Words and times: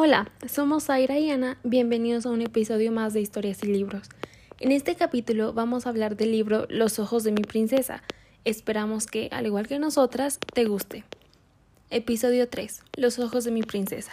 Hola, 0.00 0.30
somos 0.48 0.84
Zaira 0.84 1.18
y 1.18 1.28
Ana, 1.28 1.58
bienvenidos 1.64 2.24
a 2.24 2.30
un 2.30 2.40
episodio 2.40 2.92
más 2.92 3.14
de 3.14 3.20
Historias 3.20 3.64
y 3.64 3.66
Libros. 3.66 4.08
En 4.60 4.70
este 4.70 4.94
capítulo 4.94 5.52
vamos 5.52 5.86
a 5.86 5.88
hablar 5.88 6.16
del 6.16 6.30
libro 6.30 6.66
Los 6.68 7.00
ojos 7.00 7.24
de 7.24 7.32
mi 7.32 7.42
princesa. 7.42 8.04
Esperamos 8.44 9.06
que, 9.06 9.28
al 9.32 9.46
igual 9.46 9.66
que 9.66 9.80
nosotras, 9.80 10.38
te 10.54 10.66
guste. 10.66 11.02
Episodio 11.90 12.48
3. 12.48 12.80
Los 12.96 13.18
ojos 13.18 13.42
de 13.42 13.50
mi 13.50 13.62
princesa. 13.62 14.12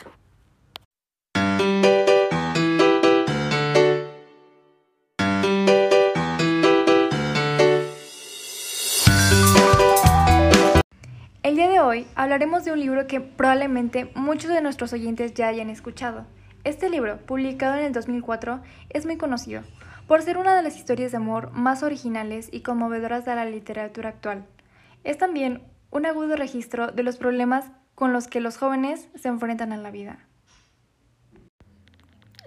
El 11.56 11.62
día 11.62 11.70
de 11.70 11.80
hoy 11.80 12.06
hablaremos 12.16 12.66
de 12.66 12.74
un 12.74 12.82
libro 12.82 13.08
que 13.08 13.22
probablemente 13.22 14.12
muchos 14.14 14.52
de 14.52 14.60
nuestros 14.60 14.92
oyentes 14.92 15.34
ya 15.34 15.48
hayan 15.48 15.70
escuchado. 15.70 16.26
Este 16.66 16.90
libro, 16.90 17.18
publicado 17.26 17.80
en 17.80 17.86
el 17.86 17.94
2004, 17.94 18.62
es 18.90 19.06
muy 19.06 19.16
conocido 19.16 19.62
por 20.06 20.22
ser 20.22 20.38
una 20.38 20.54
de 20.54 20.62
las 20.64 20.76
historias 20.76 21.12
de 21.12 21.18
amor 21.18 21.52
más 21.54 21.82
originales 21.82 22.50
y 22.52 22.60
conmovedoras 22.60 23.24
de 23.24 23.36
la 23.36 23.46
literatura 23.46 24.10
actual. 24.10 24.46
Es 25.06 25.18
también 25.18 25.62
un 25.92 26.06
agudo 26.06 26.36
registro 26.36 26.92
de 26.92 27.04
los 27.04 27.16
problemas 27.16 27.72
con 27.96 28.12
los 28.12 28.28
que 28.28 28.42
los 28.42 28.58
jóvenes 28.58 29.08
se 29.16 29.30
enfrentan 29.30 29.72
en 29.72 29.82
la 29.82 29.92
vida. 29.92 30.28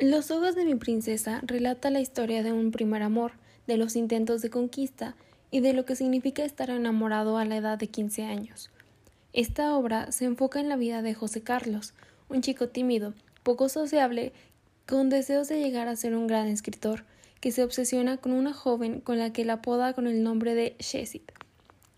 Los 0.03 0.31
ojos 0.31 0.55
de 0.55 0.67
mi 0.67 0.75
princesa 0.75 1.41
relata 1.47 1.91
la 1.91 2.01
historia 2.01 2.43
de 2.43 2.53
un 2.53 2.73
primer 2.73 3.03
amor, 3.03 3.33
de 3.67 3.79
los 3.79 3.97
intentos 3.97 4.43
de 4.43 4.51
conquista 4.51 5.17
y 5.51 5.61
de 5.61 5.73
lo 5.73 5.87
que 5.87 5.97
significa 5.97 6.45
estar 6.45 6.69
enamorado 6.69 7.39
a 7.39 7.47
la 7.47 7.57
edad 7.57 7.79
de 7.79 7.87
15 7.87 8.25
años. 8.25 8.71
Esta 9.35 9.77
obra 9.77 10.11
se 10.11 10.25
enfoca 10.25 10.59
en 10.59 10.71
la 10.71 10.77
vida 10.77 11.03
de 11.03 11.13
José 11.13 11.43
Carlos, 11.43 11.93
un 12.31 12.41
chico 12.41 12.69
tímido, 12.69 13.13
poco 13.43 13.69
sociable, 13.69 14.33
con 14.87 15.11
deseos 15.11 15.49
de 15.49 15.61
llegar 15.61 15.87
a 15.87 15.97
ser 15.97 16.17
un 16.17 16.27
gran 16.27 16.49
escritor, 16.49 17.05
que 17.41 17.53
se 17.53 17.63
obsesiona 17.63 18.17
con 18.17 18.33
una 18.33 18.55
joven 18.55 19.01
con 19.01 19.19
la 19.19 19.31
que 19.31 19.45
la 19.45 19.55
apoda 19.55 19.93
con 19.93 20.07
el 20.07 20.23
nombre 20.23 20.55
de 20.55 20.77
Shesit. 20.79 21.31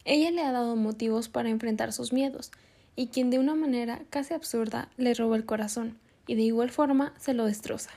Ella 0.04 0.32
le 0.32 0.42
ha 0.42 0.50
dado 0.50 0.74
motivos 0.74 1.28
para 1.28 1.50
enfrentar 1.50 1.92
sus 1.92 2.12
miedos, 2.12 2.50
y 2.96 3.06
quien 3.06 3.30
de 3.30 3.38
una 3.38 3.54
manera 3.54 4.02
casi 4.10 4.34
absurda 4.34 4.88
le 4.96 5.14
roba 5.14 5.36
el 5.36 5.46
corazón, 5.46 5.98
y 6.26 6.34
de 6.34 6.42
igual 6.42 6.70
forma 6.70 7.14
se 7.16 7.32
lo 7.32 7.46
destroza. 7.46 7.90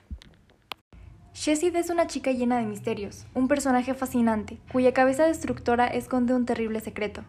Shesid 1.33 1.75
es 1.75 1.89
una 1.89 2.05
chica 2.05 2.31
llena 2.31 2.59
de 2.59 2.67
misterios, 2.67 3.25
un 3.33 3.47
personaje 3.47 3.95
fascinante, 3.95 4.59
cuya 4.71 4.93
cabeza 4.93 5.25
destructora 5.25 5.87
esconde 5.87 6.35
un 6.35 6.45
terrible 6.45 6.79
secreto. 6.79 7.23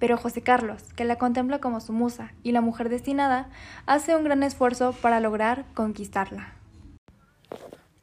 Pero 0.00 0.16
José 0.16 0.42
Carlos, 0.42 0.82
que 0.96 1.04
la 1.04 1.16
contempla 1.16 1.60
como 1.60 1.80
su 1.80 1.92
musa 1.92 2.32
y 2.42 2.50
la 2.50 2.62
mujer 2.62 2.88
destinada, 2.88 3.48
hace 3.86 4.16
un 4.16 4.24
gran 4.24 4.42
esfuerzo 4.42 4.92
para 5.00 5.20
lograr 5.20 5.66
conquistarla. 5.74 6.54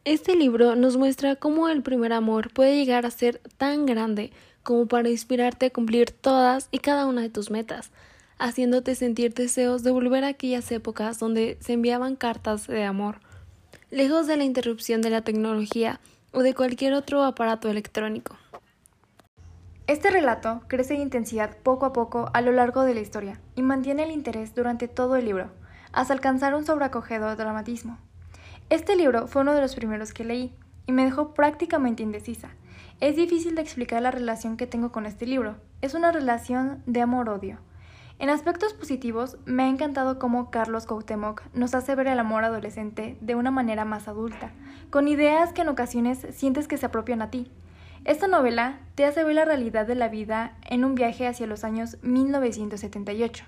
Este 0.06 0.38
libro 0.38 0.78
nos 0.78 0.96
muestra 0.96 1.36
cómo 1.36 1.68
el 1.68 1.84
primer 1.84 2.14
amor 2.14 2.54
puede 2.54 2.78
llegar 2.78 3.06
a 3.06 3.12
ser 3.12 3.42
tan 3.58 3.86
grande 3.86 4.32
como 4.64 4.86
para 4.86 5.10
inspirarte 5.10 5.66
a 5.66 5.70
cumplir 5.70 6.12
todas 6.12 6.70
y 6.72 6.80
cada 6.80 7.08
una 7.08 7.22
de 7.24 7.30
tus 7.30 7.52
metas, 7.52 7.92
haciéndote 8.38 8.96
sentir 8.96 9.34
deseos 9.34 9.84
de 9.84 9.92
volver 9.92 10.24
a 10.24 10.30
aquellas 10.30 10.72
épocas 10.72 11.20
donde 11.20 11.58
se 11.60 11.74
enviaban 11.74 12.16
cartas 12.16 12.68
de 12.68 12.86
amor, 12.86 13.20
lejos 13.92 14.28
de 14.28 14.38
la 14.38 14.46
interrupción 14.46 15.02
de 15.02 15.10
la 15.10 15.24
tecnología 15.24 16.00
o 16.32 16.42
de 16.42 16.54
cualquier 16.54 16.94
otro 16.94 17.24
aparato 17.24 17.70
electrónico. 17.70 18.38
Este 19.88 20.12
relato 20.12 20.64
crece 20.68 20.96
en 20.96 21.02
intensidad 21.02 21.56
poco 21.64 21.86
a 21.86 21.94
poco 21.94 22.30
a 22.34 22.42
lo 22.42 22.52
largo 22.52 22.84
de 22.84 22.94
la 22.94 23.00
historia 23.00 23.40
y 23.56 23.62
mantiene 23.62 24.04
el 24.04 24.12
interés 24.12 24.54
durante 24.54 24.90
todo 24.90 25.16
el 25.16 25.24
libro, 25.24 25.50
hasta 25.94 26.14
alcanzar 26.14 26.56
un 26.56 26.66
sobreacogedor 26.66 27.38
dramatismo. 27.38 27.98
Este 28.70 28.98
libro 28.98 29.28
fue 29.28 29.44
uno 29.44 29.54
de 29.54 29.62
los 29.62 29.76
primeros 29.76 30.12
que 30.12 30.26
leí 30.26 30.54
y 30.88 30.92
me 30.92 31.06
dejó 31.06 31.34
prácticamente 31.34 32.04
indecisa. 32.04 32.50
Es 33.00 33.16
difícil 33.16 33.56
de 33.56 33.62
explicar 33.62 34.02
la 34.02 34.12
relación 34.12 34.58
que 34.58 34.68
tengo 34.68 34.92
con 34.92 35.06
este 35.06 35.26
libro. 35.26 35.56
Es 35.82 35.94
una 35.94 36.12
relación 36.12 36.84
de 36.86 37.02
amor-odio. 37.02 37.60
En 38.20 38.30
aspectos 38.30 38.74
positivos, 38.74 39.38
me 39.46 39.64
ha 39.64 39.70
encantado 39.70 40.20
cómo 40.20 40.52
Carlos 40.52 40.86
Cuauhtémoc 40.86 41.44
nos 41.54 41.74
hace 41.76 41.96
ver 41.96 42.08
el 42.08 42.20
amor 42.20 42.44
adolescente 42.44 43.18
de 43.22 43.36
una 43.36 43.52
manera 43.52 43.86
más 43.86 44.10
adulta, 44.10 44.52
con 44.90 45.08
ideas 45.08 45.54
que 45.54 45.62
en 45.62 45.70
ocasiones 45.70 46.28
sientes 46.32 46.68
que 46.68 46.76
se 46.76 46.88
apropian 46.88 47.22
a 47.22 47.30
ti. 47.30 47.50
Esta 48.08 48.30
novela 48.30 48.80
te 48.96 49.04
hace 49.04 49.26
ver 49.26 49.36
la 49.36 49.44
realidad 49.44 49.86
de 49.86 49.94
la 49.94 50.08
vida 50.08 50.58
en 50.64 50.86
un 50.86 50.96
viaje 50.96 51.28
hacia 51.28 51.46
los 51.46 51.66
años 51.66 51.98
1978. 52.04 53.44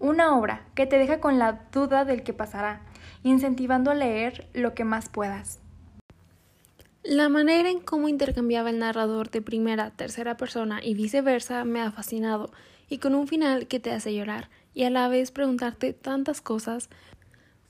Una 0.00 0.36
obra 0.36 0.66
que 0.74 0.86
te 0.86 0.98
deja 0.98 1.20
con 1.20 1.38
la 1.38 1.68
duda 1.70 2.04
del 2.04 2.24
que 2.24 2.32
pasará, 2.32 2.82
incentivando 3.22 3.92
a 3.92 3.94
leer 3.94 4.48
lo 4.54 4.74
que 4.74 4.82
más 4.82 5.08
puedas. 5.08 5.60
La 7.04 7.28
manera 7.28 7.70
en 7.70 7.78
cómo 7.78 8.08
intercambiaba 8.08 8.70
el 8.70 8.80
narrador 8.80 9.30
de 9.30 9.40
primera 9.40 9.92
tercera 9.92 10.36
persona 10.36 10.80
y 10.82 10.94
viceversa 10.94 11.64
me 11.64 11.80
ha 11.80 11.92
fascinado, 11.92 12.50
y 12.88 12.98
con 12.98 13.14
un 13.14 13.28
final 13.28 13.68
que 13.68 13.78
te 13.78 13.92
hace 13.92 14.12
llorar 14.12 14.50
y 14.74 14.82
a 14.82 14.90
la 14.90 15.06
vez 15.06 15.30
preguntarte 15.30 15.92
tantas 15.92 16.40
cosas, 16.40 16.90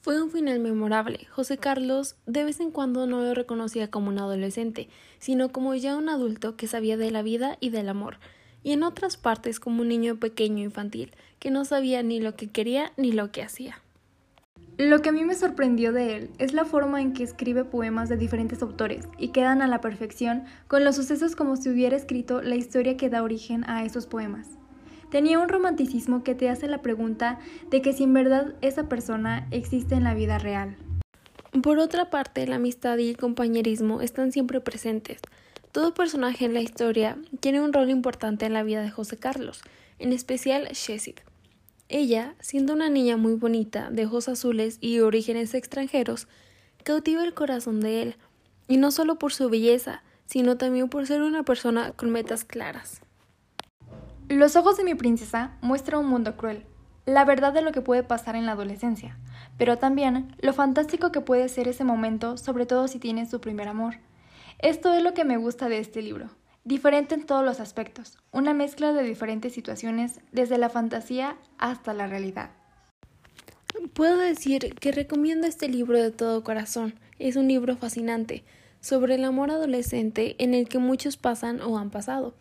fue 0.02 0.20
un 0.20 0.32
final 0.32 0.58
memorable. 0.58 1.26
José 1.30 1.58
Carlos 1.58 2.16
de 2.26 2.42
vez 2.42 2.58
en 2.58 2.72
cuando 2.72 3.06
no 3.06 3.22
lo 3.22 3.34
reconocía 3.34 3.88
como 3.88 4.08
un 4.08 4.18
adolescente, 4.18 4.88
sino 5.20 5.52
como 5.52 5.76
ya 5.76 5.96
un 5.96 6.08
adulto 6.08 6.56
que 6.56 6.66
sabía 6.66 6.96
de 6.96 7.12
la 7.12 7.22
vida 7.22 7.56
y 7.60 7.70
del 7.70 7.88
amor, 7.88 8.16
y 8.64 8.72
en 8.72 8.82
otras 8.82 9.16
partes 9.16 9.60
como 9.60 9.82
un 9.82 9.88
niño 9.88 10.16
pequeño 10.16 10.64
infantil, 10.64 11.12
que 11.38 11.52
no 11.52 11.64
sabía 11.64 12.02
ni 12.02 12.18
lo 12.18 12.34
que 12.34 12.50
quería 12.50 12.92
ni 12.96 13.12
lo 13.12 13.30
que 13.30 13.42
hacía. 13.42 13.80
Lo 14.76 15.02
que 15.02 15.10
a 15.10 15.12
mí 15.12 15.24
me 15.24 15.36
sorprendió 15.36 15.92
de 15.92 16.16
él 16.16 16.30
es 16.38 16.52
la 16.52 16.64
forma 16.64 17.00
en 17.00 17.12
que 17.12 17.22
escribe 17.22 17.64
poemas 17.64 18.08
de 18.08 18.16
diferentes 18.16 18.60
autores 18.62 19.06
y 19.18 19.28
quedan 19.28 19.62
a 19.62 19.68
la 19.68 19.80
perfección 19.80 20.44
con 20.66 20.82
los 20.82 20.96
sucesos 20.96 21.36
como 21.36 21.56
si 21.56 21.68
hubiera 21.68 21.96
escrito 21.96 22.42
la 22.42 22.56
historia 22.56 22.96
que 22.96 23.08
da 23.08 23.22
origen 23.22 23.62
a 23.68 23.84
esos 23.84 24.06
poemas. 24.06 24.48
Tenía 25.12 25.38
un 25.38 25.50
romanticismo 25.50 26.24
que 26.24 26.34
te 26.34 26.48
hace 26.48 26.68
la 26.68 26.80
pregunta 26.80 27.38
de 27.68 27.82
que 27.82 27.92
si 27.92 28.04
en 28.04 28.14
verdad 28.14 28.54
esa 28.62 28.88
persona 28.88 29.46
existe 29.50 29.94
en 29.94 30.04
la 30.04 30.14
vida 30.14 30.38
real. 30.38 30.78
Por 31.62 31.78
otra 31.78 32.08
parte, 32.08 32.46
la 32.46 32.56
amistad 32.56 32.96
y 32.96 33.10
el 33.10 33.18
compañerismo 33.18 34.00
están 34.00 34.32
siempre 34.32 34.62
presentes. 34.62 35.20
Todo 35.70 35.92
personaje 35.92 36.46
en 36.46 36.54
la 36.54 36.62
historia 36.62 37.18
tiene 37.40 37.60
un 37.60 37.74
rol 37.74 37.90
importante 37.90 38.46
en 38.46 38.54
la 38.54 38.62
vida 38.62 38.80
de 38.80 38.90
José 38.90 39.18
Carlos, 39.18 39.60
en 39.98 40.14
especial 40.14 40.66
Shesid. 40.72 41.16
Ella, 41.90 42.34
siendo 42.40 42.72
una 42.72 42.88
niña 42.88 43.18
muy 43.18 43.34
bonita, 43.34 43.90
de 43.90 44.06
ojos 44.06 44.30
azules 44.30 44.78
y 44.80 45.00
orígenes 45.00 45.52
extranjeros, 45.52 46.26
cautiva 46.84 47.22
el 47.22 47.34
corazón 47.34 47.80
de 47.80 48.00
él, 48.00 48.16
y 48.66 48.78
no 48.78 48.90
solo 48.90 49.18
por 49.18 49.34
su 49.34 49.50
belleza, 49.50 50.02
sino 50.24 50.56
también 50.56 50.88
por 50.88 51.06
ser 51.06 51.20
una 51.20 51.42
persona 51.42 51.92
con 51.92 52.08
metas 52.08 52.44
claras. 52.46 53.02
Los 54.28 54.56
ojos 54.56 54.76
de 54.76 54.84
mi 54.84 54.94
princesa 54.94 55.56
muestran 55.60 56.00
un 56.00 56.06
mundo 56.06 56.36
cruel, 56.36 56.64
la 57.06 57.24
verdad 57.24 57.52
de 57.52 57.62
lo 57.62 57.72
que 57.72 57.80
puede 57.80 58.02
pasar 58.02 58.36
en 58.36 58.46
la 58.46 58.52
adolescencia, 58.52 59.18
pero 59.58 59.78
también 59.78 60.34
lo 60.40 60.52
fantástico 60.52 61.10
que 61.12 61.20
puede 61.20 61.48
ser 61.48 61.68
ese 61.68 61.84
momento, 61.84 62.36
sobre 62.36 62.64
todo 62.64 62.88
si 62.88 62.98
tienes 62.98 63.30
su 63.30 63.40
primer 63.40 63.68
amor. 63.68 63.96
Esto 64.58 64.94
es 64.94 65.02
lo 65.02 65.12
que 65.12 65.24
me 65.24 65.36
gusta 65.36 65.68
de 65.68 65.78
este 65.78 66.02
libro, 66.02 66.30
diferente 66.64 67.14
en 67.14 67.26
todos 67.26 67.44
los 67.44 67.58
aspectos, 67.58 68.18
una 68.30 68.54
mezcla 68.54 68.92
de 68.92 69.02
diferentes 69.02 69.52
situaciones, 69.52 70.20
desde 70.30 70.56
la 70.56 70.70
fantasía 70.70 71.36
hasta 71.58 71.92
la 71.92 72.06
realidad. 72.06 72.50
Puedo 73.94 74.18
decir 74.18 74.74
que 74.76 74.92
recomiendo 74.92 75.46
este 75.46 75.68
libro 75.68 76.00
de 76.00 76.10
todo 76.10 76.44
corazón. 76.44 76.94
Es 77.18 77.36
un 77.36 77.48
libro 77.48 77.76
fascinante 77.76 78.44
sobre 78.80 79.16
el 79.16 79.24
amor 79.24 79.50
adolescente 79.50 80.36
en 80.38 80.54
el 80.54 80.68
que 80.68 80.78
muchos 80.78 81.16
pasan 81.16 81.60
o 81.60 81.78
han 81.78 81.90
pasado 81.90 82.34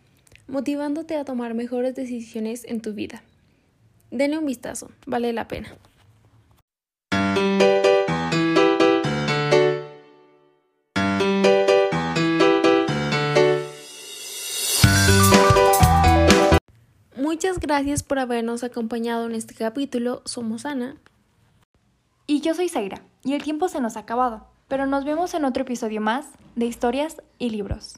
motivándote 0.52 1.16
a 1.16 1.24
tomar 1.24 1.54
mejores 1.54 1.94
decisiones 1.94 2.64
en 2.66 2.82
tu 2.82 2.92
vida. 2.92 3.22
Denle 4.10 4.36
un 4.38 4.44
vistazo, 4.44 4.90
vale 5.06 5.32
la 5.32 5.48
pena. 5.48 5.74
Muchas 17.16 17.58
gracias 17.58 18.02
por 18.02 18.18
habernos 18.18 18.62
acompañado 18.62 19.24
en 19.24 19.34
este 19.34 19.54
capítulo. 19.54 20.20
Somos 20.26 20.66
Ana. 20.66 20.96
Y 22.26 22.42
yo 22.42 22.52
soy 22.52 22.68
Zaira, 22.68 23.00
y 23.24 23.32
el 23.32 23.42
tiempo 23.42 23.68
se 23.68 23.80
nos 23.80 23.96
ha 23.96 24.00
acabado, 24.00 24.46
pero 24.68 24.84
nos 24.84 25.06
vemos 25.06 25.32
en 25.32 25.46
otro 25.46 25.62
episodio 25.62 26.02
más 26.02 26.26
de 26.56 26.66
Historias 26.66 27.22
y 27.38 27.48
Libros. 27.48 27.96